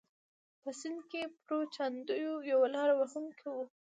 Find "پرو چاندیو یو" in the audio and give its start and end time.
1.43-2.59